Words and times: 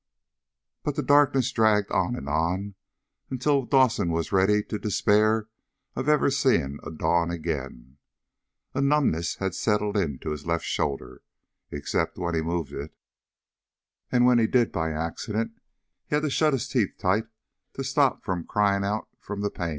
But 0.81 0.95
the 0.95 1.03
darkness 1.03 1.51
dragged 1.51 1.91
on 1.91 2.15
and 2.15 2.27
on 2.27 2.73
until 3.29 3.65
Dawson 3.65 4.09
was 4.11 4.31
ready 4.31 4.63
to 4.63 4.79
despair 4.79 5.47
of 5.95 6.09
ever 6.09 6.31
seeing 6.31 6.79
a 6.81 6.89
dawn 6.89 7.29
again. 7.29 7.97
A 8.73 8.81
numbness 8.81 9.35
had 9.35 9.53
settled 9.53 9.95
in 9.95 10.17
his 10.23 10.43
left 10.47 10.65
shoulder, 10.65 11.21
except 11.69 12.17
when 12.17 12.33
he 12.33 12.41
moved 12.41 12.73
it. 12.73 12.95
And 14.11 14.25
when 14.25 14.39
he 14.39 14.47
did 14.47 14.71
by 14.71 14.91
accident, 14.91 15.51
he 16.07 16.15
had 16.15 16.23
to 16.23 16.31
shut 16.31 16.53
his 16.53 16.67
teeth 16.67 16.95
tight 16.97 17.27
to 17.73 17.83
stop 17.83 18.23
from 18.23 18.43
crying 18.47 18.83
out 18.83 19.07
from 19.19 19.41
the 19.41 19.51
pain. 19.51 19.69